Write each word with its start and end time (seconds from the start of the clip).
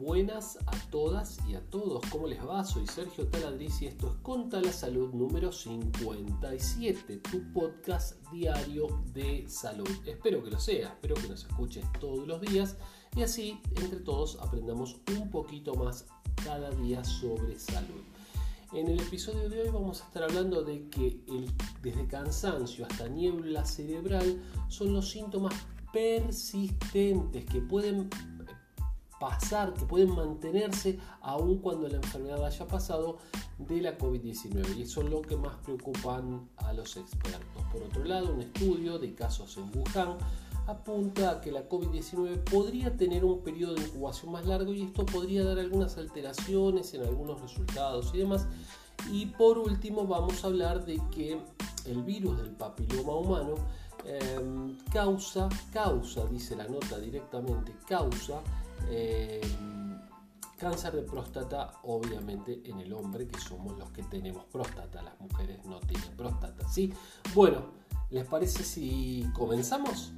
buenas 0.00 0.56
a 0.66 0.90
todas 0.90 1.38
y 1.46 1.54
a 1.54 1.60
todos. 1.60 2.02
¿Cómo 2.10 2.26
les 2.26 2.40
va? 2.40 2.64
Soy 2.64 2.86
Sergio 2.86 3.28
Taladriz 3.28 3.82
y 3.82 3.86
esto 3.86 4.08
es 4.08 4.14
Conta 4.22 4.58
la 4.58 4.72
Salud 4.72 5.12
número 5.12 5.52
57, 5.52 7.18
tu 7.18 7.52
podcast 7.52 8.16
diario 8.32 8.86
de 9.12 9.46
salud. 9.46 9.90
Espero 10.06 10.42
que 10.42 10.50
lo 10.52 10.58
sea, 10.58 10.88
espero 10.88 11.16
que 11.16 11.28
nos 11.28 11.44
escuches 11.44 11.84
todos 12.00 12.26
los 12.26 12.40
días 12.40 12.78
y 13.14 13.22
así 13.22 13.60
entre 13.76 14.00
todos 14.00 14.38
aprendamos 14.40 14.96
un 15.18 15.28
poquito 15.28 15.74
más 15.74 16.06
cada 16.44 16.70
día 16.70 17.04
sobre 17.04 17.58
salud. 17.58 18.00
En 18.72 18.88
el 18.88 19.00
episodio 19.00 19.50
de 19.50 19.60
hoy 19.60 19.68
vamos 19.68 20.00
a 20.00 20.06
estar 20.06 20.22
hablando 20.22 20.62
de 20.62 20.88
que 20.88 21.20
desde 21.82 22.06
cansancio 22.06 22.86
hasta 22.86 23.06
niebla 23.06 23.66
cerebral 23.66 24.40
son 24.68 24.94
los 24.94 25.10
síntomas 25.10 25.54
persistentes 25.92 27.44
que 27.44 27.60
pueden 27.60 28.08
pasar, 29.20 29.74
que 29.74 29.84
pueden 29.84 30.14
mantenerse 30.16 30.98
aun 31.20 31.58
cuando 31.58 31.86
la 31.86 31.96
enfermedad 31.96 32.44
haya 32.44 32.66
pasado 32.66 33.18
de 33.58 33.82
la 33.82 33.96
COVID-19. 33.96 34.78
Y 34.78 34.82
eso 34.82 35.02
es 35.02 35.10
lo 35.10 35.22
que 35.22 35.36
más 35.36 35.54
preocupan 35.58 36.48
a 36.56 36.72
los 36.72 36.96
expertos. 36.96 37.62
Por 37.70 37.82
otro 37.82 38.02
lado, 38.04 38.32
un 38.32 38.40
estudio 38.40 38.98
de 38.98 39.14
casos 39.14 39.58
en 39.58 39.70
Wuhan 39.78 40.16
apunta 40.66 41.30
a 41.32 41.40
que 41.40 41.52
la 41.52 41.68
COVID-19 41.68 42.44
podría 42.44 42.96
tener 42.96 43.24
un 43.24 43.42
periodo 43.42 43.74
de 43.74 43.82
incubación 43.82 44.32
más 44.32 44.46
largo 44.46 44.72
y 44.72 44.82
esto 44.82 45.04
podría 45.04 45.44
dar 45.44 45.58
algunas 45.58 45.98
alteraciones 45.98 46.94
en 46.94 47.02
algunos 47.02 47.40
resultados 47.40 48.10
y 48.14 48.18
demás. 48.18 48.46
Y 49.12 49.26
por 49.26 49.58
último 49.58 50.06
vamos 50.06 50.42
a 50.44 50.46
hablar 50.46 50.84
de 50.84 51.00
que 51.10 51.38
el 51.86 52.02
virus 52.02 52.38
del 52.38 52.50
papiloma 52.50 53.14
humano 53.14 53.54
em, 54.04 54.76
causa, 54.92 55.48
causa, 55.72 56.24
dice 56.26 56.56
la 56.56 56.68
nota 56.68 56.98
directamente, 56.98 57.74
causa 57.86 58.40
em, 58.88 59.98
cáncer 60.58 60.94
de 60.94 61.02
próstata, 61.02 61.72
obviamente 61.84 62.60
en 62.64 62.80
el 62.80 62.92
hombre, 62.92 63.26
que 63.26 63.38
somos 63.40 63.78
los 63.78 63.90
que 63.90 64.02
tenemos 64.04 64.44
próstata, 64.46 65.02
las 65.02 65.18
mujeres 65.20 65.64
no 65.64 65.80
tienen 65.80 66.16
próstata, 66.16 66.68
¿sí? 66.68 66.92
Bueno, 67.34 67.72
¿les 68.10 68.26
parece 68.26 68.62
si 68.62 69.26
comenzamos? 69.34 70.12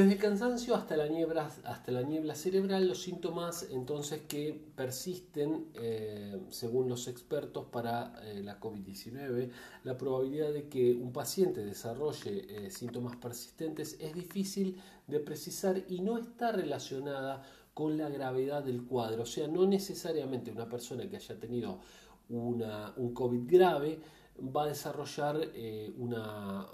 Desde 0.00 0.14
el 0.14 0.18
cansancio 0.18 0.74
hasta 0.76 0.96
la 0.96 1.08
niebla, 1.08 1.50
hasta 1.64 1.92
la 1.92 2.00
niebla 2.00 2.34
cerebral, 2.34 2.88
los 2.88 3.02
síntomas 3.02 3.66
entonces 3.70 4.22
que 4.26 4.58
persisten, 4.74 5.66
eh, 5.74 6.40
según 6.48 6.88
los 6.88 7.06
expertos, 7.06 7.66
para 7.66 8.14
eh, 8.22 8.40
la 8.42 8.58
COVID-19, 8.58 9.50
la 9.84 9.98
probabilidad 9.98 10.54
de 10.54 10.70
que 10.70 10.94
un 10.94 11.12
paciente 11.12 11.62
desarrolle 11.66 12.46
eh, 12.48 12.70
síntomas 12.70 13.16
persistentes 13.16 13.98
es 14.00 14.14
difícil 14.14 14.80
de 15.06 15.20
precisar 15.20 15.84
y 15.86 16.00
no 16.00 16.16
está 16.16 16.50
relacionada 16.50 17.42
con 17.74 17.98
la 17.98 18.08
gravedad 18.08 18.64
del 18.64 18.84
cuadro. 18.84 19.24
O 19.24 19.26
sea, 19.26 19.48
no 19.48 19.66
necesariamente 19.66 20.50
una 20.50 20.66
persona 20.66 21.10
que 21.10 21.16
haya 21.16 21.38
tenido 21.38 21.78
una, 22.30 22.94
un 22.96 23.12
COVID 23.12 23.42
grave 23.46 24.00
va 24.40 24.64
a 24.64 24.68
desarrollar 24.68 25.36
una 25.98 26.66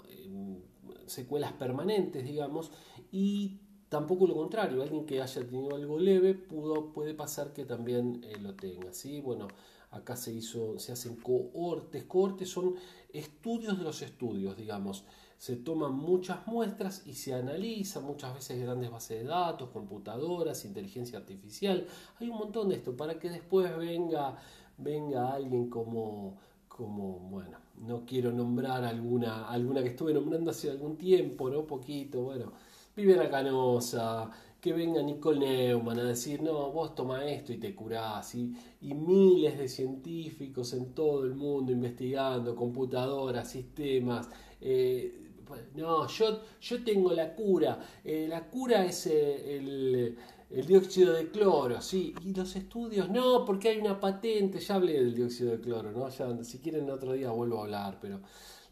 secuelas 1.07 1.53
permanentes, 1.53 2.23
digamos, 2.23 2.71
y 3.11 3.59
tampoco 3.89 4.27
lo 4.27 4.35
contrario, 4.35 4.81
alguien 4.81 5.05
que 5.05 5.21
haya 5.21 5.41
tenido 5.45 5.75
algo 5.75 5.97
leve 5.97 6.33
pudo, 6.35 6.91
puede 6.91 7.13
pasar 7.13 7.53
que 7.53 7.65
también 7.65 8.21
eh, 8.23 8.37
lo 8.39 8.55
tenga, 8.55 8.93
¿sí? 8.93 9.21
Bueno, 9.21 9.47
acá 9.91 10.15
se 10.15 10.33
hizo, 10.33 10.77
se 10.77 10.91
hacen 10.91 11.15
cohortes, 11.15 12.03
cohortes 12.03 12.49
son 12.49 12.75
estudios 13.13 13.77
de 13.77 13.83
los 13.83 14.01
estudios, 14.01 14.57
digamos, 14.57 15.05
se 15.37 15.55
toman 15.55 15.93
muchas 15.93 16.47
muestras 16.47 17.05
y 17.05 17.13
se 17.13 17.33
analiza 17.33 17.99
muchas 17.99 18.33
veces 18.33 18.59
grandes 18.59 18.89
bases 18.89 19.19
de 19.19 19.25
datos, 19.25 19.69
computadoras, 19.69 20.65
inteligencia 20.65 21.19
artificial, 21.19 21.87
hay 22.19 22.29
un 22.29 22.37
montón 22.37 22.69
de 22.69 22.75
esto 22.75 22.97
para 22.97 23.19
que 23.19 23.29
después 23.29 23.75
venga, 23.77 24.37
venga 24.77 25.33
alguien 25.33 25.69
como 25.69 26.37
como, 26.77 27.19
bueno, 27.31 27.57
no 27.87 28.05
quiero 28.05 28.31
nombrar 28.31 28.85
alguna, 28.85 29.49
alguna 29.49 29.81
que 29.81 29.89
estuve 29.89 30.13
nombrando 30.13 30.51
hace 30.51 30.69
algún 30.69 30.95
tiempo, 30.95 31.49
¿no? 31.49 31.65
Poquito, 31.65 32.21
bueno, 32.21 32.53
Viviana 32.95 33.29
Canosa, 33.29 34.29
que 34.61 34.73
venga 34.73 35.01
Nicole 35.01 35.39
Neumann 35.39 35.99
a 35.99 36.03
decir, 36.03 36.41
no, 36.43 36.71
vos 36.71 36.93
toma 36.93 37.25
esto 37.25 37.51
y 37.51 37.57
te 37.57 37.73
curás, 37.73 38.35
y, 38.35 38.55
y 38.81 38.93
miles 38.93 39.57
de 39.57 39.67
científicos 39.67 40.71
en 40.73 40.93
todo 40.93 41.23
el 41.23 41.33
mundo 41.33 41.71
investigando, 41.71 42.55
computadoras, 42.55 43.49
sistemas, 43.49 44.29
eh, 44.61 45.26
no, 45.75 46.07
yo, 46.07 46.41
yo 46.61 46.83
tengo 46.83 47.13
la 47.13 47.35
cura, 47.35 47.79
eh, 48.03 48.25
la 48.27 48.49
cura 48.49 48.85
es 48.85 49.07
eh, 49.07 50.15
el 50.49 50.65
dióxido 50.65 51.13
de 51.13 51.29
cloro, 51.29 51.81
sí, 51.81 52.13
y 52.23 52.33
los 52.33 52.55
estudios, 52.55 53.09
no, 53.09 53.43
porque 53.45 53.69
hay 53.69 53.79
una 53.79 53.99
patente, 53.99 54.59
ya 54.59 54.75
hablé 54.75 54.93
del 54.93 55.13
dióxido 55.13 55.51
de 55.51 55.59
cloro, 55.59 55.91
¿no? 55.91 56.09
Si 56.43 56.59
quieren 56.59 56.89
otro 56.89 57.13
día 57.13 57.31
vuelvo 57.31 57.59
a 57.59 57.63
hablar, 57.63 57.97
pero 58.01 58.21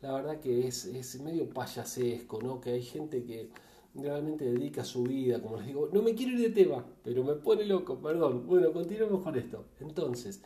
la 0.02 0.14
verdad 0.14 0.40
que 0.40 0.68
es, 0.68 0.86
es 0.86 1.20
medio 1.22 1.50
payasesco, 1.50 2.42
¿no? 2.42 2.62
Que 2.62 2.72
hay 2.72 2.84
gente 2.84 3.24
que 3.24 3.50
realmente 3.96 4.46
dedica 4.46 4.84
su 4.84 5.04
vida, 5.04 5.42
como 5.42 5.58
les 5.58 5.68
digo, 5.68 5.90
no 5.92 6.02
me 6.02 6.14
quiero 6.14 6.34
ir 6.34 6.42
de 6.42 6.50
tema, 6.50 6.86
pero 7.04 7.24
me 7.24 7.34
pone 7.36 7.66
loco, 7.66 8.00
perdón. 8.00 8.46
Bueno, 8.46 8.72
continuemos 8.74 9.24
con 9.24 9.38
esto. 9.38 9.66
Entonces, 9.80 10.42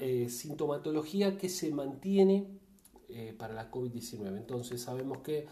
eh, 0.00 0.28
sintomatología 0.28 1.38
que 1.38 1.48
se 1.48 1.70
mantiene 1.70 2.46
eh, 3.08 3.34
para 3.36 3.54
la 3.54 3.70
COVID-19. 3.70 4.36
Entonces, 4.36 4.80
sabemos 4.82 5.18
que 5.18 5.46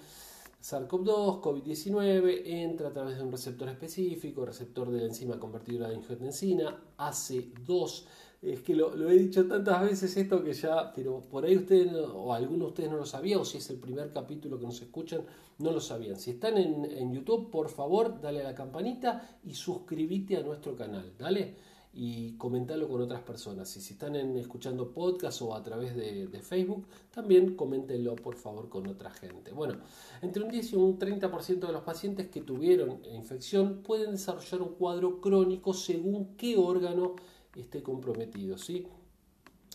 SARS-CoV-2, 0.60 1.40
COVID-19, 1.40 2.42
entra 2.44 2.88
a 2.88 2.92
través 2.92 3.18
de 3.18 3.22
un 3.22 3.30
receptor 3.30 3.68
específico, 3.68 4.44
receptor 4.44 4.90
de 4.90 4.98
la 4.98 5.06
enzima 5.06 5.38
convertidora 5.38 5.88
de 5.88 5.96
angiotensina, 5.96 6.76
AC2. 6.98 8.04
Es 8.42 8.60
que 8.60 8.74
lo, 8.74 9.08
he 9.08 9.16
dicho 9.16 9.46
tantas 9.46 9.80
veces 9.82 10.16
esto 10.16 10.42
que 10.42 10.52
ya, 10.52 10.92
pero 10.92 11.20
por 11.20 11.44
ahí 11.44 11.56
ustedes 11.56 11.92
o 11.92 12.34
algunos 12.34 12.60
de 12.60 12.66
ustedes 12.66 12.90
no 12.90 12.96
lo 12.96 13.06
sabían, 13.06 13.40
o 13.40 13.44
si 13.44 13.58
es 13.58 13.70
el 13.70 13.78
primer 13.78 14.12
capítulo 14.12 14.58
que 14.58 14.66
nos 14.66 14.82
escuchan, 14.82 15.22
no 15.58 15.70
lo 15.70 15.80
sabían. 15.80 16.16
Si 16.16 16.32
están 16.32 16.58
en, 16.58 16.84
en 16.84 17.12
YouTube, 17.12 17.50
por 17.50 17.68
favor, 17.68 18.20
dale 18.20 18.40
a 18.40 18.44
la 18.44 18.54
campanita 18.54 19.38
y 19.44 19.54
suscríbete 19.54 20.36
a 20.36 20.42
nuestro 20.42 20.76
canal, 20.76 21.12
¿dale? 21.18 21.54
Y 21.98 22.32
comentarlo 22.32 22.88
con 22.88 23.00
otras 23.00 23.22
personas. 23.22 23.74
Y 23.74 23.80
si 23.80 23.94
están 23.94 24.14
escuchando 24.36 24.92
podcast 24.92 25.40
o 25.40 25.54
a 25.54 25.62
través 25.62 25.96
de, 25.96 26.28
Facebook, 26.42 26.86
también 27.10 27.56
coméntenlo 27.56 28.14
por 28.16 28.36
favor 28.36 28.68
con 28.68 28.86
otra 28.86 29.10
gente. 29.10 29.52
Bueno, 29.52 29.78
entre 30.20 30.42
un 30.42 30.50
10 30.50 30.72
y 30.74 30.76
un 30.76 30.98
30% 30.98 31.66
de 31.66 31.72
los 31.72 31.82
pacientes 31.82 32.28
que 32.28 32.42
tuvieron 32.42 33.00
infección 33.14 33.82
pueden 33.82 34.10
desarrollar 34.10 34.60
un 34.60 34.74
cuadro 34.74 35.22
crónico 35.22 35.72
según 35.72 36.36
qué 36.36 36.58
órgano 36.58 37.16
esté 37.56 37.82
comprometido. 37.82 38.58
¿sí? 38.58 38.86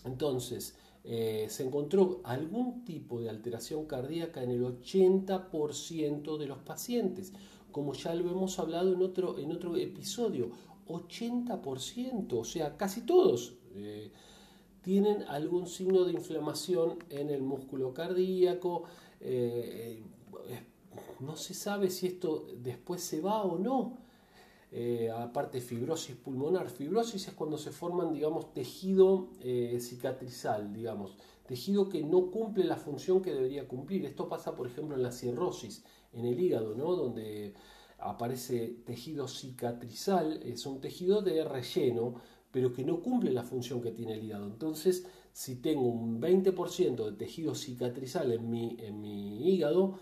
Entonces, 0.05 0.75
eh, 1.03 1.47
se 1.49 1.65
encontró 1.65 2.21
algún 2.23 2.85
tipo 2.85 3.19
de 3.19 3.31
alteración 3.31 3.87
cardíaca 3.87 4.43
en 4.43 4.51
el 4.51 4.61
80% 4.61 6.37
de 6.37 6.45
los 6.45 6.59
pacientes, 6.59 7.33
como 7.71 7.93
ya 7.93 8.13
lo 8.13 8.29
hemos 8.29 8.59
hablado 8.59 8.93
en 8.93 9.01
otro, 9.01 9.39
en 9.39 9.51
otro 9.51 9.75
episodio 9.75 10.51
80%, 10.93 12.33
o 12.33 12.43
sea, 12.43 12.77
casi 12.77 13.01
todos 13.01 13.55
eh, 13.75 14.11
tienen 14.81 15.23
algún 15.23 15.67
signo 15.67 16.03
de 16.05 16.13
inflamación 16.13 16.99
en 17.09 17.29
el 17.29 17.41
músculo 17.41 17.93
cardíaco. 17.93 18.83
Eh, 19.19 20.03
eh, 20.47 20.63
no 21.19 21.35
se 21.35 21.53
sabe 21.53 21.89
si 21.89 22.07
esto 22.07 22.47
después 22.57 23.01
se 23.01 23.21
va 23.21 23.43
o 23.43 23.57
no. 23.57 23.97
aparte 25.15 25.61
fibrosis 25.61 26.15
pulmonar. 26.15 26.69
Fibrosis 26.69 27.27
es 27.27 27.33
cuando 27.33 27.57
se 27.57 27.71
forman, 27.71 28.13
digamos, 28.13 28.53
tejido 28.53 29.29
cicatrizal, 29.79 30.73
digamos, 30.73 31.15
tejido 31.45 31.89
que 31.89 32.01
no 32.01 32.31
cumple 32.31 32.63
la 32.63 32.77
función 32.77 33.21
que 33.21 33.33
debería 33.33 33.67
cumplir. 33.67 34.05
Esto 34.05 34.27
pasa, 34.27 34.55
por 34.55 34.67
ejemplo, 34.67 34.95
en 34.95 35.03
la 35.03 35.11
cirrosis, 35.11 35.83
en 36.13 36.25
el 36.25 36.39
hígado, 36.39 36.75
¿no? 36.75 36.95
Donde 36.95 37.53
aparece 38.01 38.81
tejido 38.85 39.27
cicatrizal, 39.27 40.41
es 40.43 40.65
un 40.65 40.81
tejido 40.81 41.21
de 41.21 41.43
relleno, 41.43 42.15
pero 42.51 42.73
que 42.73 42.83
no 42.83 43.01
cumple 43.01 43.31
la 43.31 43.43
función 43.43 43.81
que 43.81 43.91
tiene 43.91 44.13
el 44.13 44.23
hígado. 44.23 44.45
Entonces, 44.45 45.05
si 45.31 45.55
tengo 45.55 45.83
un 45.83 46.21
20% 46.21 47.05
de 47.05 47.11
tejido 47.13 47.55
cicatrizal 47.55 48.31
en 48.33 48.49
mi, 48.49 48.75
en 48.79 49.01
mi 49.01 49.47
hígado, 49.49 49.99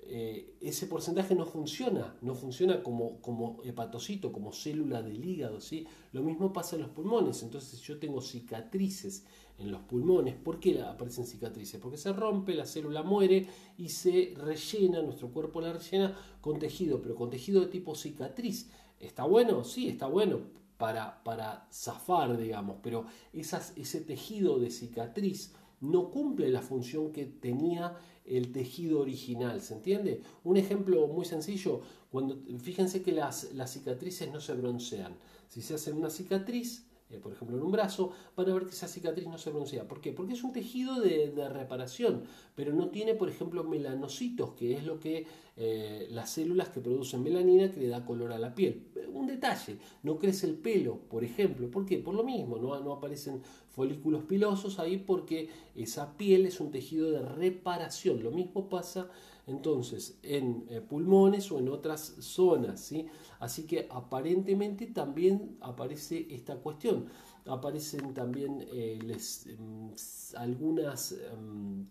eh, 0.00 0.56
ese 0.60 0.86
porcentaje 0.86 1.34
no 1.34 1.46
funciona, 1.46 2.16
no 2.20 2.34
funciona 2.34 2.82
como, 2.82 3.20
como 3.20 3.62
hepatocito, 3.64 4.32
como 4.32 4.52
célula 4.52 5.02
del 5.02 5.24
hígado. 5.24 5.60
¿sí? 5.60 5.86
Lo 6.12 6.22
mismo 6.22 6.52
pasa 6.52 6.76
en 6.76 6.82
los 6.82 6.90
pulmones, 6.90 7.42
entonces 7.42 7.80
yo 7.80 7.98
tengo 7.98 8.20
cicatrices 8.20 9.24
en 9.58 9.70
los 9.70 9.82
pulmones. 9.82 10.34
¿Por 10.34 10.60
qué 10.60 10.80
aparecen 10.80 11.26
cicatrices? 11.26 11.80
Porque 11.80 11.96
se 11.96 12.12
rompe, 12.12 12.54
la 12.54 12.66
célula 12.66 13.02
muere 13.02 13.46
y 13.78 13.88
se 13.88 14.34
rellena, 14.36 15.02
nuestro 15.02 15.28
cuerpo 15.28 15.60
la 15.60 15.72
rellena 15.72 16.16
con 16.40 16.58
tejido, 16.58 17.00
pero 17.00 17.14
con 17.14 17.30
tejido 17.30 17.60
de 17.60 17.68
tipo 17.68 17.94
cicatriz. 17.94 18.70
¿Está 18.98 19.24
bueno? 19.24 19.64
Sí, 19.64 19.88
está 19.88 20.06
bueno 20.06 20.40
para, 20.76 21.22
para 21.22 21.68
zafar, 21.72 22.36
digamos, 22.36 22.78
pero 22.82 23.06
ese 23.32 24.00
tejido 24.00 24.58
de 24.58 24.70
cicatriz 24.70 25.54
no 25.80 26.10
cumple 26.10 26.48
la 26.50 26.62
función 26.62 27.12
que 27.12 27.26
tenía 27.26 27.96
el 28.24 28.52
tejido 28.52 29.00
original, 29.00 29.60
¿se 29.60 29.74
entiende? 29.74 30.22
Un 30.44 30.56
ejemplo 30.56 31.06
muy 31.08 31.26
sencillo, 31.26 31.82
cuando 32.10 32.38
fíjense 32.58 33.02
que 33.02 33.12
las, 33.12 33.52
las 33.52 33.72
cicatrices 33.72 34.32
no 34.32 34.40
se 34.40 34.54
broncean. 34.54 35.14
Si 35.48 35.60
se 35.60 35.74
hace 35.74 35.92
una 35.92 36.08
cicatriz, 36.08 36.86
eh, 37.14 37.18
por 37.18 37.32
ejemplo 37.32 37.56
en 37.56 37.62
un 37.62 37.72
brazo, 37.72 38.10
van 38.36 38.50
a 38.50 38.54
ver 38.54 38.64
que 38.64 38.70
esa 38.70 38.88
cicatriz 38.88 39.26
no 39.26 39.38
se 39.38 39.50
broncea. 39.50 39.86
¿Por 39.86 40.00
qué? 40.00 40.12
Porque 40.12 40.32
es 40.32 40.42
un 40.42 40.52
tejido 40.52 41.00
de, 41.00 41.32
reparación, 41.48 42.24
pero 42.54 42.72
no 42.72 42.88
tiene, 42.88 43.14
por 43.14 43.28
ejemplo, 43.28 43.64
melanocitos, 43.64 44.52
que 44.54 44.74
es 44.74 44.84
lo 44.84 44.98
que 44.98 45.26
eh, 45.56 46.08
las 46.10 46.30
células 46.30 46.70
que 46.70 46.80
producen 46.80 47.22
melanina 47.22 47.70
que 47.70 47.80
le 47.80 47.88
da 47.88 48.04
color 48.04 48.32
a 48.32 48.38
la 48.38 48.54
piel. 48.54 48.88
Un 49.12 49.26
detalle, 49.26 49.78
no 50.02 50.18
crece 50.18 50.46
el 50.46 50.54
pelo, 50.54 50.98
por 51.08 51.22
ejemplo. 51.24 51.70
¿Por 51.70 51.86
qué? 51.86 51.98
Por 51.98 52.14
lo 52.14 52.24
mismo, 52.24 52.58
no, 52.58 52.78
no 52.80 52.92
aparecen 52.92 53.42
folículos 53.68 54.24
pilosos 54.24 54.78
ahí 54.78 54.98
porque 54.98 55.48
esa 55.74 56.16
piel 56.16 56.46
es 56.46 56.60
un 56.60 56.70
tejido 56.70 57.10
de 57.10 57.22
reparación. 57.22 58.22
Lo 58.22 58.30
mismo 58.30 58.68
pasa 58.68 59.08
entonces 59.46 60.18
en 60.22 60.66
eh, 60.68 60.80
pulmones 60.80 61.50
o 61.52 61.58
en 61.58 61.68
otras 61.68 62.14
zonas. 62.18 62.80
¿sí? 62.80 63.06
Así 63.40 63.66
que 63.66 63.86
aparentemente 63.90 64.86
también 64.86 65.56
aparece 65.60 66.26
esta 66.30 66.56
cuestión. 66.56 67.06
Aparecen 67.46 68.14
también 68.14 68.66
eh, 68.72 68.98
em, 69.46 69.90
algunas, 70.36 71.12
em, 71.12 71.86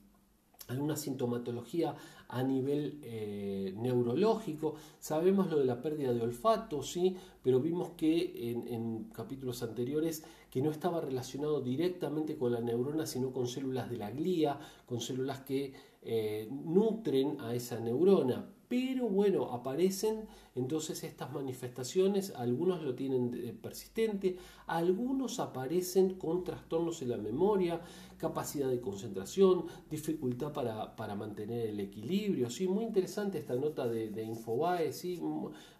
alguna 0.67 0.95
sintomatología 0.95 1.95
a 2.29 2.43
nivel 2.43 2.99
eh, 3.03 3.73
neurológico. 3.77 4.75
Sabemos 4.99 5.49
lo 5.49 5.59
de 5.59 5.65
la 5.65 5.81
pérdida 5.81 6.13
de 6.13 6.21
olfato, 6.21 6.81
sí, 6.81 7.15
pero 7.43 7.59
vimos 7.59 7.91
que 7.97 8.51
en, 8.51 9.05
capítulos 9.13 9.61
anteriores 9.63 10.23
que 10.49 10.61
no 10.61 10.71
estaba 10.71 11.01
relacionado 11.01 11.61
directamente 11.61 12.37
con 12.37 12.51
la 12.51 12.61
neurona, 12.61 13.05
sino 13.05 13.31
con 13.31 13.47
células 13.47 13.89
de 13.89 13.97
la 13.97 14.11
glía, 14.11 14.59
con 14.85 15.01
células 15.01 15.41
que 15.41 15.73
eh, 16.01 16.47
nutren 16.51 17.37
a 17.39 17.53
esa 17.53 17.79
neurona. 17.79 18.49
Pero 18.67 19.07
bueno, 19.07 19.51
aparecen 19.51 20.27
entonces 20.55 21.03
estas 21.03 21.31
manifestaciones, 21.31 22.33
algunos 22.35 22.83
lo 22.83 22.93
tienen 22.95 23.57
persistente, 23.61 24.37
algunos 24.67 25.39
aparecen 25.39 26.15
con 26.15 26.43
trastornos 26.43 27.01
en 27.01 27.09
la 27.09 27.17
memoria, 27.17 27.81
capacidad 28.23 28.69
de 28.69 28.79
concentración, 28.79 29.65
dificultad 29.89 30.53
para, 30.53 31.15
mantener 31.15 31.67
el 31.67 31.79
equilibrio. 31.81 32.49
Sí, 32.49 32.67
muy 32.67 32.85
interesante 32.85 33.37
esta 33.37 33.55
nota 33.55 33.85
de, 33.87 34.23
Infobae, 34.23 34.93
sí, 34.93 35.19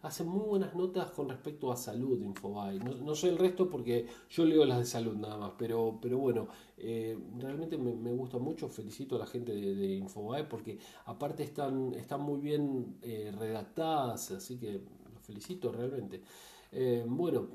hacen 0.02 0.28
muy 0.28 0.46
buenas 0.46 0.76
notas 0.76 1.12
con 1.12 1.30
respecto 1.30 1.72
a 1.72 1.78
salud 1.78 2.22
Infobae. 2.22 2.80
No, 2.80 3.16
sé 3.16 3.30
el 3.30 3.38
resto 3.38 3.70
porque 3.70 4.08
yo 4.30 4.44
leo 4.44 4.66
las 4.66 4.80
de 4.80 4.86
salud 4.86 5.16
nada 5.16 5.38
más, 5.38 5.54
pero, 5.58 5.98
pero 6.02 6.18
bueno, 6.18 6.50
eh, 6.78 7.18
realmente 7.40 7.78
me, 7.78 8.12
gusta 8.12 8.40
mucho, 8.40 8.68
felicito 8.68 9.16
a 9.16 9.20
la 9.20 9.26
gente 9.26 9.54
de, 9.54 9.96
Infobae 9.96 10.44
porque 10.44 10.80
aparte 11.06 11.44
están, 11.44 11.94
están 11.94 12.22
muy 12.22 12.40
bien 12.42 12.98
eh, 13.04 13.32
redactadas, 13.38 14.32
así 14.32 14.58
los 14.64 15.22
felicito 15.22 15.72
realmente. 15.72 16.22
Eh, 16.72 17.04
bueno, 17.08 17.48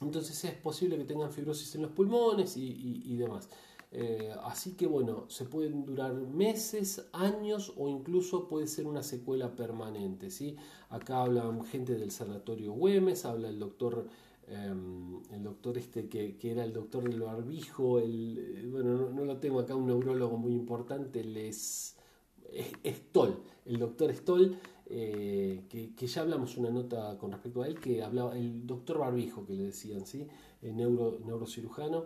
entonces 0.00 0.44
es 0.44 0.54
posible 0.54 0.96
que 0.96 1.04
tengan 1.04 1.30
fibrosis 1.30 1.74
en 1.74 1.82
los 1.82 1.92
pulmones 1.92 2.56
y 2.56 3.16
demás. 3.16 3.48
Eh, 3.96 4.34
así 4.42 4.72
que 4.72 4.88
bueno, 4.88 5.26
se 5.28 5.44
pueden 5.44 5.84
durar 5.84 6.14
meses, 6.14 7.06
años 7.12 7.72
o 7.76 7.88
incluso 7.88 8.48
puede 8.48 8.66
ser 8.66 8.88
una 8.88 9.04
secuela 9.04 9.54
permanente. 9.54 10.30
¿sí? 10.30 10.56
Acá 10.90 11.22
hablan 11.22 11.64
gente 11.64 11.94
del 11.94 12.10
sanatorio 12.10 12.72
Güemes, 12.72 13.24
habla 13.24 13.48
el 13.48 13.60
doctor, 13.60 14.08
em, 14.48 15.22
el 15.30 15.44
doctor 15.44 15.78
este 15.78 16.08
que, 16.08 16.36
era 16.42 16.64
el 16.64 16.72
doctor 16.72 17.08
del 17.08 17.20
barbijo, 17.20 18.00
el, 18.00 18.36
eh, 18.38 18.68
bueno, 18.68 19.10
no, 19.10 19.24
lo 19.24 19.36
tengo 19.36 19.60
acá, 19.60 19.76
un 19.76 19.86
neurólogo 19.86 20.36
muy 20.38 20.54
importante, 20.54 21.20
el 21.20 21.36
es, 21.36 21.96
Stoll, 22.84 23.36
el 23.66 23.78
doctor 23.78 24.14
Stoll. 24.14 24.58
Eh, 24.86 25.64
que, 25.68 26.06
ya 26.06 26.20
hablamos 26.20 26.56
una 26.58 26.70
nota 26.70 27.16
con 27.18 27.32
respecto 27.32 27.62
a 27.62 27.66
él, 27.66 27.80
que 27.80 28.02
hablaba 28.02 28.36
el 28.36 28.66
doctor 28.66 28.98
Barbijo, 28.98 29.46
que 29.46 29.54
le 29.54 29.64
decían, 29.64 30.06
¿sí? 30.06 30.26
El 30.62 30.76
neuro, 30.76 31.18
neurocirujano. 31.24 32.04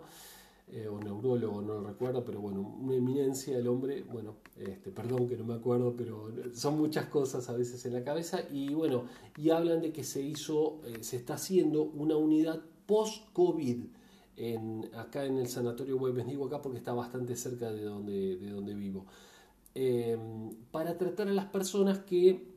Eh, 0.71 0.87
o 0.87 0.99
neurólogo, 0.99 1.63
no 1.63 1.73
lo 1.73 1.87
recuerdo, 1.87 2.23
pero 2.23 2.41
bueno, 2.41 2.61
una 2.61 2.95
eminencia 2.95 3.57
el 3.57 3.67
hombre, 3.67 4.03
bueno, 4.03 4.35
este, 4.55 4.91
perdón 4.91 5.27
que 5.27 5.35
no 5.35 5.43
me 5.43 5.55
acuerdo, 5.55 5.95
pero 5.97 6.31
son 6.53 6.77
muchas 6.77 7.07
cosas 7.07 7.49
a 7.49 7.53
veces 7.53 7.83
en 7.87 7.93
la 7.93 8.03
cabeza, 8.03 8.41
y 8.51 8.71
bueno, 8.75 9.05
y 9.35 9.49
hablan 9.49 9.81
de 9.81 9.91
que 9.91 10.03
se 10.03 10.21
hizo, 10.21 10.79
eh, 10.85 11.01
se 11.01 11.15
está 11.15 11.33
haciendo 11.33 11.81
una 11.81 12.17
unidad 12.17 12.61
post-COVID 12.85 13.85
acá 14.95 15.25
en 15.25 15.39
el 15.39 15.47
Sanatorio 15.47 15.97
Güemes, 15.97 16.27
digo 16.27 16.45
acá 16.45 16.61
porque 16.61 16.77
está 16.77 16.93
bastante 16.93 17.35
cerca 17.35 17.71
de 17.71 17.83
donde, 17.83 18.37
de 18.37 18.51
donde 18.51 18.75
vivo, 18.75 19.07
em, 19.75 20.49
para 20.71 20.97
tratar 20.97 21.27
a 21.27 21.33
las 21.33 21.45
personas 21.45 21.99
que 21.99 22.47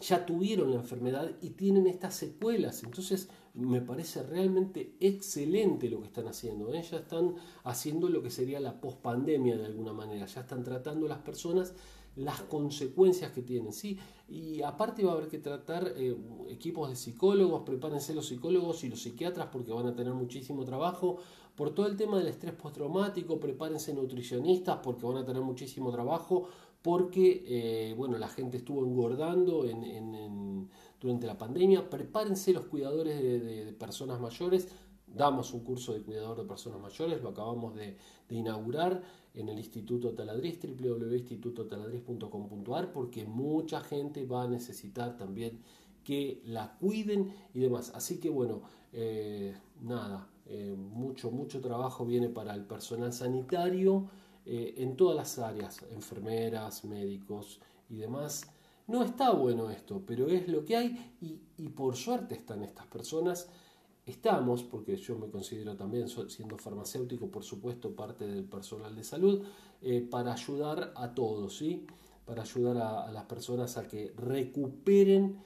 ya 0.00 0.26
tuvieron 0.26 0.70
la 0.70 0.76
enfermedad 0.76 1.30
y 1.40 1.50
tienen 1.50 1.86
estas 1.86 2.14
secuelas, 2.14 2.82
entonces 2.82 3.28
me 3.54 3.80
parece 3.80 4.22
realmente 4.22 4.94
excelente 5.00 5.88
lo 5.88 6.00
que 6.00 6.08
están 6.08 6.28
haciendo. 6.28 6.72
¿eh? 6.74 6.82
Ya 6.82 6.98
están 6.98 7.36
haciendo 7.64 8.08
lo 8.08 8.22
que 8.22 8.30
sería 8.30 8.60
la 8.60 8.80
pospandemia 8.80 9.56
de 9.56 9.64
alguna 9.64 9.92
manera. 9.92 10.26
Ya 10.26 10.42
están 10.42 10.62
tratando 10.62 11.08
las 11.08 11.20
personas 11.20 11.74
las 12.16 12.40
consecuencias 12.42 13.32
que 13.32 13.42
tienen. 13.42 13.72
¿sí? 13.72 13.98
Y 14.28 14.62
aparte 14.62 15.04
va 15.04 15.12
a 15.12 15.14
haber 15.14 15.28
que 15.28 15.38
tratar 15.38 15.92
eh, 15.96 16.16
equipos 16.48 16.88
de 16.88 16.96
psicólogos, 16.96 17.62
prepárense 17.62 18.14
los 18.14 18.26
psicólogos 18.26 18.82
y 18.84 18.88
los 18.88 19.00
psiquiatras 19.00 19.48
porque 19.52 19.72
van 19.72 19.86
a 19.86 19.94
tener 19.94 20.14
muchísimo 20.14 20.64
trabajo. 20.64 21.18
Por 21.54 21.74
todo 21.74 21.86
el 21.86 21.96
tema 21.96 22.18
del 22.18 22.28
estrés 22.28 22.52
postraumático, 22.52 23.40
prepárense 23.40 23.94
nutricionistas 23.94 24.78
porque 24.82 25.06
van 25.06 25.18
a 25.18 25.24
tener 25.24 25.42
muchísimo 25.42 25.90
trabajo 25.90 26.48
porque 26.82 27.44
eh, 27.46 27.94
bueno, 27.96 28.18
la 28.18 28.28
gente 28.28 28.58
estuvo 28.58 28.84
engordando 28.84 29.64
en 29.64 30.68
durante 31.00 31.26
la 31.26 31.38
pandemia. 31.38 31.88
Prepárense 31.88 32.52
los 32.52 32.66
cuidadores 32.66 33.20
de, 33.20 33.72
personas 33.78 34.20
mayores. 34.20 34.68
Damos 35.06 35.54
un 35.54 35.60
curso 35.60 35.94
de 35.94 36.02
cuidador 36.02 36.36
de 36.36 36.44
personas 36.44 36.78
mayores, 36.80 37.22
lo 37.22 37.30
acabamos 37.30 37.74
de, 37.74 37.96
inaugurar 38.30 39.02
en 39.34 39.48
el 39.48 39.58
Instituto 39.58 40.14
Taladriz, 40.14 40.58
www.institutotaladriz.com.ar, 40.60 42.92
porque 42.92 43.24
mucha 43.24 43.80
gente 43.80 44.26
va 44.26 44.42
a 44.42 44.48
necesitar 44.48 45.16
también 45.16 45.60
que 46.02 46.42
la 46.44 46.76
cuiden 46.78 47.32
y 47.54 47.60
demás. 47.60 47.92
Así 47.94 48.18
que 48.18 48.30
bueno, 48.30 48.62
eh, 48.92 49.56
nada, 49.82 50.28
eh, 50.46 50.74
mucho, 50.76 51.30
mucho 51.30 51.60
trabajo 51.60 52.06
viene 52.06 52.28
para 52.28 52.54
el 52.54 52.64
personal 52.64 53.12
sanitario 53.12 54.08
eh, 54.44 54.74
en 54.78 54.96
todas 54.96 55.16
las 55.16 55.38
áreas, 55.40 55.84
enfermeras, 55.90 56.84
médicos 56.84 57.60
y 57.90 57.96
demás. 57.96 58.48
No 58.86 59.02
está 59.02 59.32
bueno 59.32 59.70
esto, 59.70 60.04
pero 60.06 60.28
es 60.28 60.46
lo 60.46 60.64
que 60.64 60.76
hay 60.76 61.14
y, 61.20 61.68
por 61.70 61.96
suerte 61.96 62.36
están 62.36 62.62
estas 62.62 62.86
personas. 62.86 63.48
Estamos, 64.06 64.62
porque 64.62 64.96
yo 64.96 65.18
me 65.18 65.28
considero 65.28 65.74
también, 65.74 66.06
siendo 66.08 66.56
farmacéutico, 66.56 67.28
por 67.28 67.42
supuesto, 67.42 67.90
parte 67.96 68.24
del 68.24 68.44
personal 68.44 68.94
de 68.94 69.02
salud, 69.02 69.42
eh, 69.82 70.00
para 70.00 70.32
ayudar 70.32 70.92
a 70.94 71.12
todos, 71.12 71.56
¿sí? 71.56 71.84
Para 72.24 72.42
ayudar 72.42 72.76
a, 72.76 73.10
las 73.10 73.24
personas 73.24 73.76
a 73.76 73.88
que 73.88 74.12
recuperen 74.16 75.42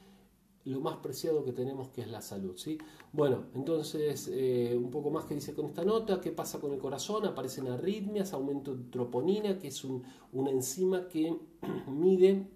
lo 0.64 0.80
más 0.82 0.98
preciado 0.98 1.42
que 1.42 1.52
tenemos, 1.52 1.88
que 1.88 2.02
es 2.02 2.08
la 2.08 2.20
salud, 2.20 2.54
¿sí? 2.58 2.76
Bueno, 3.14 3.46
entonces, 3.54 4.28
eh, 4.30 4.76
un 4.78 4.90
poco 4.90 5.10
más 5.10 5.24
que 5.24 5.34
dice 5.34 5.54
con 5.54 5.64
esta 5.64 5.82
nota, 5.82 6.20
¿qué 6.20 6.30
pasa 6.30 6.60
con 6.60 6.74
el 6.74 6.78
corazón? 6.78 7.24
Aparecen 7.24 7.66
arritmias, 7.66 8.34
aumento 8.34 8.76
de 8.76 8.84
troponina, 8.90 9.58
que 9.58 9.68
es 9.68 9.82
una 9.84 10.50
enzima 10.50 11.08
que 11.08 11.34
mide 11.88 12.46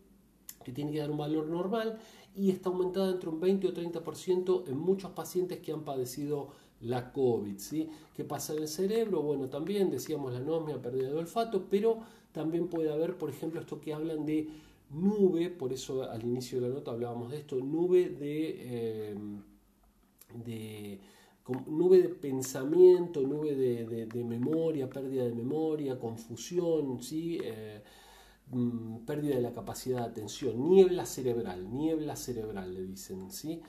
que 0.65 0.73
tiene 0.73 0.93
que 0.93 0.99
dar 0.99 1.11
un 1.11 1.19
valor 1.19 1.47
normal 1.47 1.99
y 2.35 2.51
está 2.51 2.71
aumentada 2.71 3.11
entre 3.11 3.29
un 3.29 3.41
20 3.41 3.69
o 3.69 3.75
30% 3.75 4.69
en 4.69 4.79
muchos 4.79 5.13
pacientes 5.13 5.59
que 5.61 5.73
han 5.73 5.85
padecido 5.85 6.49
la 6.81 7.13
COVID. 7.13 7.59
¿sí? 7.59 7.89
¿Qué 8.15 8.25
pasa 8.25 8.55
en 8.55 8.63
el 8.63 8.69
cerebro? 8.69 9.23
Bueno, 9.23 9.49
también 9.49 9.91
decíamos 9.91 10.33
la 10.33 10.39
anomia, 10.39 10.81
pérdida 10.81 11.09
de 11.09 11.19
olfato, 11.19 11.67
pero 11.71 11.99
también 12.33 12.69
puede 12.69 12.93
haber, 12.93 13.17
por 13.17 13.31
ejemplo, 13.31 13.61
esto 13.61 13.81
que 13.81 13.95
hablan 13.95 14.27
de 14.27 14.49
nube, 14.91 15.51
por 15.51 15.73
eso 15.73 16.03
al 16.03 16.23
inicio 16.25 16.61
de 16.61 16.69
la 16.69 16.75
nota 16.75 16.91
hablábamos 16.91 17.31
de 17.31 17.39
esto, 17.39 17.57
nube 17.57 18.11
de, 18.11 18.57
eh, 18.59 19.15
nube 21.67 22.03
de 22.03 22.09
pensamiento, 22.09 23.23
nube 23.23 23.55
de, 23.55 24.25
memoria, 24.25 24.89
pérdida 24.89 25.25
de 25.25 25.33
memoria, 25.33 25.99
confusión, 25.99 27.03
¿sí? 27.03 27.39
Eh, 27.43 27.83
Mm, 28.51 29.05
pérdida 29.07 29.37
de 29.37 29.41
la 29.41 29.53
capacidad 29.53 30.01
de 30.01 30.05
atención, 30.05 30.69
niebla 30.69 31.07
cerebral, 31.07 31.73
niebla 31.73 32.15
cerebral 32.15 32.75
le 32.75 32.83
dicen, 32.83 33.31
¿sí? 33.31 33.63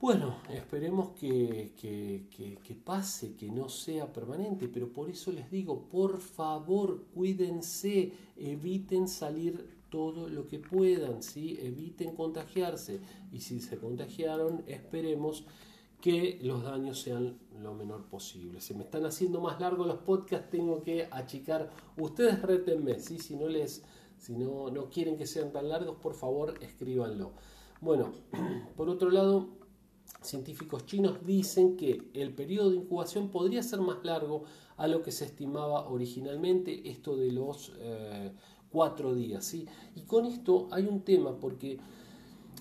Bueno, 0.00 0.38
esperemos 0.48 1.10
que, 1.10 1.72
que, 1.76 2.74
pase, 2.74 3.36
que 3.36 3.50
no 3.50 3.68
sea 3.68 4.10
permanente, 4.12 4.66
pero 4.68 4.90
por 4.90 5.10
eso 5.10 5.30
les 5.30 5.50
digo, 5.50 5.88
por 5.90 6.20
favor, 6.20 7.04
cuídense, 7.14 8.12
eviten 8.36 9.08
salir 9.08 9.78
todo 9.90 10.28
lo 10.28 10.46
que 10.46 10.58
puedan, 10.58 11.22
¿sí? 11.22 11.58
eviten 11.60 12.14
contagiarse 12.14 13.00
y 13.30 13.40
si 13.40 13.60
se 13.60 13.76
contagiaron, 13.76 14.62
esperemos 14.66 15.44
que 16.00 16.38
los 16.42 16.62
daños 16.62 17.00
sean 17.00 17.38
lo 17.62 17.74
menor 17.74 18.06
posible. 18.06 18.60
Se 18.60 18.74
me 18.74 18.84
están 18.84 19.04
haciendo 19.04 19.40
más 19.40 19.60
largos 19.60 19.86
los 19.86 19.98
podcasts, 19.98 20.50
tengo 20.50 20.82
que 20.82 21.08
achicar. 21.10 21.70
Ustedes 21.96 22.40
rétenme, 22.42 22.98
¿sí? 22.98 23.18
si 23.18 23.36
no 23.36 23.48
les, 23.48 23.82
si 24.16 24.34
no, 24.34 24.70
no 24.70 24.88
quieren 24.88 25.16
que 25.16 25.26
sean 25.26 25.52
tan 25.52 25.68
largos, 25.68 25.96
por 25.96 26.14
favor 26.14 26.54
escríbanlo. 26.60 27.32
Bueno, 27.80 28.12
por 28.76 28.88
otro 28.88 29.10
lado, 29.10 29.48
científicos 30.22 30.86
chinos 30.86 31.24
dicen 31.24 31.76
que 31.76 32.10
el 32.14 32.34
periodo 32.34 32.70
de 32.70 32.76
incubación 32.76 33.30
podría 33.30 33.62
ser 33.62 33.80
más 33.80 34.04
largo 34.04 34.44
a 34.76 34.88
lo 34.88 35.02
que 35.02 35.12
se 35.12 35.26
estimaba 35.26 35.88
originalmente, 35.88 36.88
esto 36.88 37.16
de 37.16 37.32
los 37.32 37.72
eh, 37.78 38.32
cuatro 38.70 39.14
días. 39.14 39.44
¿sí? 39.44 39.66
Y 39.94 40.02
con 40.02 40.24
esto 40.26 40.68
hay 40.70 40.86
un 40.86 41.02
tema 41.02 41.38
porque 41.38 41.78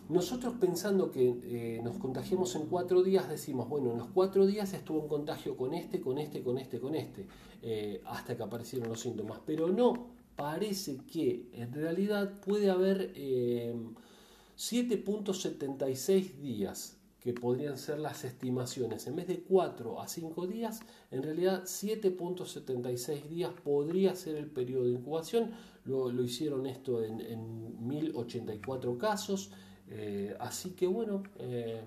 nosotros 0.09 0.55
pensando 0.59 1.09
que 1.11 1.39
eh, 1.43 1.79
nos 1.83 1.97
contagiamos 1.97 2.55
en 2.55 2.65
cuatro 2.65 3.03
días, 3.03 3.29
decimos, 3.29 3.69
bueno, 3.69 3.91
en 3.91 3.99
los 3.99 4.07
cuatro 4.07 4.47
días 4.47 4.73
estuvo 4.73 4.99
un 4.99 5.07
contagio 5.07 5.55
con 5.55 5.75
este, 5.75 6.01
con 6.01 6.17
este, 6.17 6.41
con 6.41 6.57
este, 6.57 6.79
con 6.79 6.95
este, 6.95 7.27
eh, 7.61 8.01
hasta 8.05 8.35
que 8.35 8.41
aparecieron 8.41 8.89
los 8.89 9.01
síntomas. 9.01 9.39
Pero 9.45 9.69
no, 9.69 10.07
parece 10.35 10.97
que 11.05 11.51
en 11.53 11.71
realidad 11.71 12.41
puede 12.41 12.71
haber 12.71 13.13
7.76 13.13 16.09
eh, 16.09 16.33
días 16.41 16.97
que 17.19 17.33
podrían 17.33 17.77
ser 17.77 17.99
las 17.99 18.23
estimaciones. 18.23 19.05
En 19.05 19.15
vez 19.15 19.27
de 19.27 19.43
4 19.43 20.01
a 20.01 20.07
5 20.07 20.47
días, 20.47 20.79
en 21.11 21.21
realidad 21.21 21.65
7.76 21.65 23.27
días 23.27 23.51
podría 23.63 24.15
ser 24.15 24.37
el 24.37 24.47
periodo 24.47 24.85
de 24.85 24.93
incubación. 24.93 25.51
Lo, 25.85 26.11
lo 26.11 26.23
hicieron 26.23 26.65
esto 26.65 27.03
en, 27.03 27.21
en 27.21 27.87
1084 27.87 28.97
casos. 28.97 29.51
Eh, 29.91 30.36
así 30.39 30.72
que 30.72 30.88
bueno, 30.88 31.24
eh, 31.38 31.81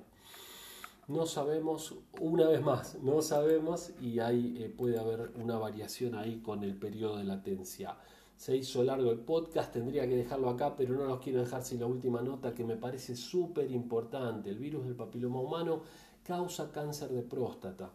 no 1.08 1.26
sabemos, 1.26 1.94
una 2.20 2.48
vez 2.48 2.62
más, 2.62 2.96
no 3.02 3.22
sabemos 3.22 3.90
y 4.00 4.18
ahí 4.18 4.56
eh, 4.58 4.68
puede 4.68 4.98
haber 4.98 5.30
una 5.36 5.58
variación 5.58 6.14
ahí 6.14 6.40
con 6.40 6.64
el 6.64 6.74
periodo 6.74 7.18
de 7.18 7.24
latencia. 7.24 7.96
Se 8.36 8.56
hizo 8.56 8.82
largo 8.82 9.12
el 9.12 9.20
podcast, 9.20 9.72
tendría 9.72 10.08
que 10.08 10.16
dejarlo 10.16 10.48
acá, 10.48 10.74
pero 10.76 10.94
no 10.94 11.04
los 11.04 11.20
quiero 11.20 11.40
dejar 11.40 11.62
sin 11.62 11.80
la 11.80 11.86
última 11.86 12.22
nota 12.22 12.54
que 12.54 12.64
me 12.64 12.76
parece 12.76 13.14
súper 13.14 13.70
importante. 13.70 14.50
El 14.50 14.58
virus 14.58 14.84
del 14.84 14.96
papiloma 14.96 15.40
humano 15.40 15.82
causa 16.24 16.72
cáncer 16.72 17.10
de 17.10 17.22
próstata. 17.22 17.90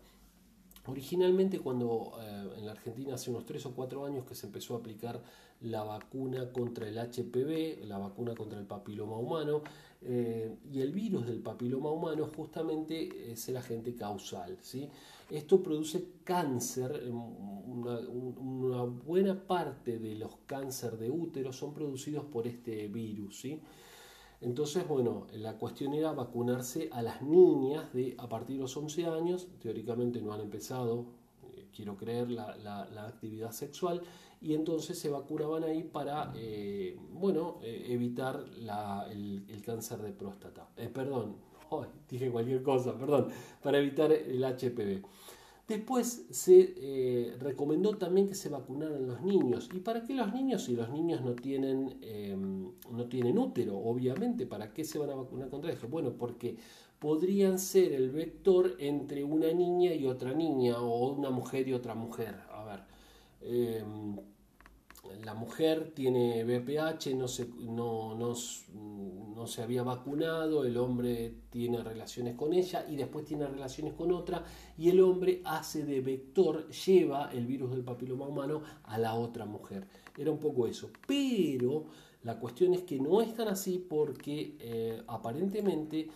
Originalmente 0.88 1.60
cuando 1.60 2.14
en 2.58 2.66
la 2.66 2.72
Argentina 2.72 3.16
hace 3.16 3.30
unos 3.30 3.46
3 3.46 3.66
o 3.66 3.72
4 3.74 4.06
años 4.06 4.26
que 4.26 4.36
se 4.36 4.48
empezó 4.48 4.76
a 4.76 4.78
aplicar 4.80 5.22
la 5.62 5.84
vacuna 5.84 6.52
contra 6.52 6.88
el 6.88 6.98
HPV, 6.98 7.86
la 7.86 7.98
vacuna 7.98 8.36
contra 8.36 8.60
el 8.60 8.66
papiloma 8.66 9.18
humano, 9.18 9.62
eh, 10.02 10.56
y 10.72 10.82
el 10.82 10.92
virus 10.92 11.26
del 11.26 11.40
papiloma 11.40 11.90
humano 11.90 12.30
justamente 12.36 13.32
es 13.32 13.50
el 13.50 13.58
agente 13.58 13.96
causal. 13.96 14.58
¿sí? 14.62 14.88
Esto 15.30 15.62
produce 15.62 16.06
cáncer, 16.24 17.10
una, 17.12 18.00
una, 18.00 18.84
buena 18.84 19.36
parte 19.36 19.98
de 19.98 20.16
los 20.16 20.38
cánceres 20.46 21.00
de 21.00 21.10
útero 21.10 21.52
son 21.52 21.74
producidos 21.74 22.26
por 22.26 22.46
este 22.46 22.88
virus. 22.88 23.40
¿sí? 23.40 23.60
Entonces, 24.40 24.88
bueno, 24.88 25.28
la 25.34 25.58
cuestión 25.58 25.94
era 25.94 26.12
vacunarse 26.12 26.90
a 26.92 27.02
las 27.02 27.22
niñas 27.22 27.92
de 27.94 28.16
a 28.18 28.30
partir 28.30 28.58
de 28.58 28.62
los 28.64 28.78
11 28.78 29.06
años, 29.06 29.48
teóricamente 29.60 30.22
no 30.22 30.34
han 30.34 30.42
empezado, 30.42 31.06
eh, 31.56 31.68
quiero 31.76 31.98
creer, 31.98 32.30
la, 32.30 32.56
la 32.58 33.08
actividad 33.08 33.52
sexual, 33.52 34.02
y 34.42 34.54
entonces 34.54 34.98
se 35.00 35.10
vacunaban 35.10 35.64
ahí 35.64 35.84
para, 35.84 36.32
eh, 36.36 36.98
bueno, 37.12 37.60
eh, 37.64 37.88
evitar 37.90 38.46
el, 39.10 39.62
cáncer 39.66 40.00
de 40.02 40.12
próstata. 40.12 40.68
Perdón, 40.94 41.36
dije 42.10 42.32
cualquier 42.32 42.62
cosa, 42.62 42.98
perdón, 42.98 43.30
para 43.62 43.80
evitar 43.80 44.12
el 44.12 44.44
HPV. 44.44 45.04
Después 45.68 46.26
se 46.32 47.36
recomendó 47.40 47.98
también 47.98 48.28
que 48.30 48.36
se 48.36 48.50
vacunaran 48.50 49.06
los 49.06 49.22
niños. 49.22 49.70
¿Y 49.74 49.80
para 49.80 50.04
qué 50.04 50.14
los 50.14 50.34
niños? 50.34 50.64
Si 50.64 50.76
los 50.76 50.90
niños 50.90 51.22
no 51.22 51.36
tienen, 51.36 51.98
em, 52.02 52.72
no 52.92 53.06
tienen 53.10 53.38
útero, 53.38 53.78
obviamente, 53.78 54.46
¿para 54.46 54.72
qué 54.74 54.86
se 54.86 54.98
van 54.98 55.10
a 55.10 55.16
vacunar 55.16 55.50
contra 55.50 55.72
eso? 55.72 55.88
Bueno, 55.90 56.14
porque 56.14 56.56
podrían 57.00 57.60
ser 57.60 57.92
el 57.94 58.10
vector 58.12 58.76
entre 58.80 59.24
una 59.24 59.52
niña 59.52 59.94
y 59.94 60.06
otra 60.06 60.34
niña, 60.34 60.80
o 60.80 61.10
una 61.12 61.30
mujer 61.32 61.68
y 61.68 61.74
otra 61.74 61.96
mujer. 61.96 62.36
A 62.50 62.64
ver, 62.64 62.80
Em, 63.42 64.18
la 65.24 65.34
mujer 65.34 65.92
tiene 65.96 66.44
BPH, 66.44 67.16
no 67.16 67.28
se, 67.28 67.48
no, 67.60 68.16
no, 68.16 68.36
se 69.48 69.64
había 69.64 69.84
vacunado, 69.84 70.64
el 70.64 70.78
hombre 70.78 71.34
tiene 71.50 71.84
relaciones 71.84 72.36
con 72.36 72.54
ella 72.54 72.86
y 72.88 72.96
después 72.96 73.26
tiene 73.26 73.48
relaciones 73.48 73.94
con 73.94 74.12
otra 74.12 74.44
y 74.78 74.90
el 74.90 75.02
hombre 75.02 75.42
hace 75.46 75.86
de 75.86 76.02
vector, 76.02 76.70
lleva 76.70 77.32
el 77.32 77.46
virus 77.46 77.72
del 77.72 77.84
papiloma 77.84 78.28
humano 78.28 78.62
a 78.84 78.98
la 78.98 79.16
otra 79.16 79.46
mujer. 79.46 79.88
Era 80.18 80.32
un 80.32 80.40
poco 80.40 80.68
eso. 80.68 80.90
Pero 81.06 81.86
la 82.24 82.40
cuestión 82.40 82.74
es 82.74 82.84
que 82.84 83.00
no 83.00 83.22
es 83.22 83.34
tan 83.34 83.48
así 83.48 83.86
porque 83.88 84.58
eh, 84.60 85.02
aparentemente 85.08 86.10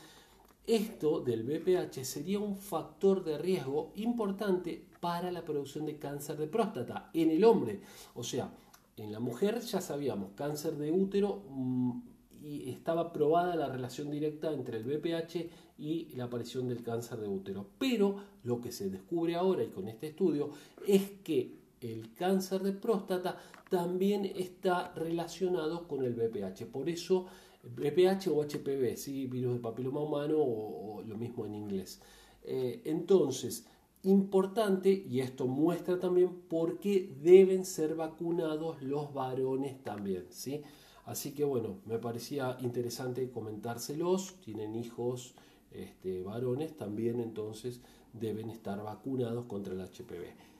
esto 0.66 1.20
del 1.22 1.44
BPH 1.44 2.04
sería 2.04 2.40
un 2.40 2.56
factor 2.56 3.24
de 3.24 3.38
riesgo 3.38 3.92
importante 3.96 4.86
para 5.00 5.32
la 5.32 5.44
producción 5.44 5.86
de 5.86 5.98
cáncer 5.98 6.38
de 6.38 6.48
próstata 6.48 7.10
en 7.14 7.32
el 7.32 7.44
hombre. 7.44 7.82
O 8.14 8.24
sea, 8.24 8.54
en 8.98 9.12
la 9.12 9.20
mujer 9.20 9.60
ya 9.62 9.82
sabíamos, 9.82 10.32
cáncer 10.36 10.76
de 10.76 10.92
útero 10.92 11.44
mm, 11.50 12.00
y 12.44 12.70
estaba 12.70 13.14
probada 13.14 13.56
la 13.56 13.70
relación 13.70 14.10
directa 14.10 14.52
entre 14.52 14.78
el 14.78 14.84
BPH 14.84 15.50
y 15.78 16.14
la 16.16 16.26
aparición 16.26 16.68
del 16.68 16.84
cáncer 16.84 17.20
de 17.20 17.28
útero. 17.28 17.68
Pero 17.78 18.16
lo 18.44 18.60
que 18.62 18.72
se 18.72 18.90
descubre 18.90 19.36
ahora 19.36 19.64
y 19.64 19.70
con 19.70 19.88
este 19.88 20.08
estudio 20.08 20.50
es 20.88 21.12
que 21.24 21.56
el 21.82 22.14
cáncer 22.14 22.62
de 22.62 22.74
próstata 22.74 23.38
también 23.70 24.26
está 24.26 24.94
relacionado 24.94 25.88
con 25.88 26.04
el 26.04 26.14
BPH. 26.14 26.66
Por 26.66 26.90
eso 26.90 27.28
BPH 27.64 28.28
o 28.28 28.44
HPV, 28.44 28.98
¿sí? 28.98 29.28
virus 29.28 29.56
de 29.56 29.60
papiloma 29.60 30.02
humano 30.02 30.38
o, 30.40 31.04
lo 31.06 31.18
mismo 31.18 31.46
en 31.46 31.56
inglés. 31.56 32.02
Eh, 32.44 32.82
entonces, 32.86 33.68
importante, 34.04 34.92
y 34.92 35.20
esto 35.20 35.48
muestra 35.48 36.00
también 36.00 36.42
por 36.48 36.80
qué 36.80 37.16
deben 37.22 37.66
ser 37.66 37.96
vacunados 37.96 38.82
los 38.82 39.14
varones 39.14 39.84
también. 39.84 40.26
¿sí? 40.30 40.62
Así 41.06 41.34
que 41.34 41.44
bueno, 41.44 41.80
me 41.86 41.98
parecía 41.98 42.58
interesante 42.62 43.30
comentárselos. 43.32 44.36
Tienen 44.42 44.76
hijos 44.76 45.34
este, 45.72 46.22
varones, 46.22 46.76
también 46.78 47.20
entonces 47.20 47.82
deben 48.14 48.50
estar 48.50 48.82
vacunados 48.84 49.46
contra 49.46 49.74
el 49.74 49.82
HPV. 49.82 50.51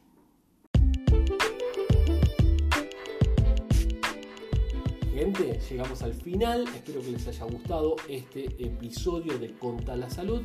Llegamos 5.70 6.02
al 6.02 6.14
final. 6.14 6.66
Espero 6.76 7.02
que 7.02 7.12
les 7.12 7.28
haya 7.28 7.46
gustado 7.46 7.96
este 8.08 8.46
episodio 8.64 9.38
de 9.38 9.54
Conta 9.58 9.96
la 9.96 10.10
Salud. 10.10 10.42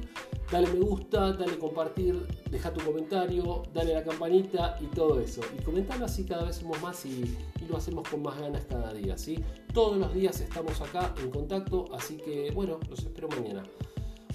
Dale 0.51 0.69
me 0.69 0.81
gusta, 0.81 1.33
dale 1.33 1.59
compartir, 1.59 2.27
deja 2.51 2.73
tu 2.73 2.85
comentario, 2.85 3.63
dale 3.75 3.95
la 3.95 4.05
campanita 4.05 4.77
y 4.81 4.87
todo 4.87 5.21
eso. 5.21 5.41
Y 5.59 5.63
comentalo 5.63 6.05
así 6.05 6.25
cada 6.25 6.45
vez 6.45 6.57
somos 6.57 6.81
más 6.81 7.05
y, 7.07 7.37
lo 7.69 7.77
hacemos 7.77 8.09
con 8.09 8.23
más 8.23 8.39
ganas 8.39 8.65
cada 8.67 8.93
día. 8.93 9.19
¿sí? 9.19 9.43
Todos 9.73 9.97
los 9.99 10.15
días 10.15 10.41
estamos 10.41 10.81
acá 10.81 11.13
en 11.21 11.31
contacto, 11.31 11.87
así 11.93 12.17
que 12.17 12.53
bueno, 12.53 12.79
los 12.89 13.01
espero 13.01 13.29
mañana. 13.29 13.65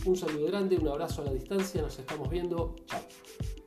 Un 0.05 0.15
saludo 0.17 0.47
grande, 0.47 0.77
un 0.77 0.88
abrazo 0.88 1.21
a 1.21 1.25
la 1.25 1.33
distancia, 1.33 1.81
nos 1.81 1.97
estamos 1.97 2.29
viendo. 2.29 2.75
Chao. 2.88 3.61